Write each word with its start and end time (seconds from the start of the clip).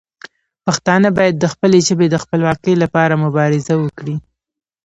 پښتانه 0.65 1.09
باید 1.17 1.35
د 1.39 1.45
خپلې 1.53 1.79
ژبې 1.87 2.07
د 2.09 2.15
خپلواکۍ 2.23 2.75
لپاره 2.83 3.21
مبارزه 3.25 3.73
وکړي. 3.83 4.15